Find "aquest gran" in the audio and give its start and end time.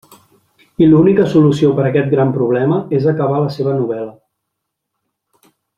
1.91-2.33